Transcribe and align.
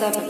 seven, 0.00 0.12
six, 0.12 0.23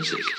music. 0.00 0.29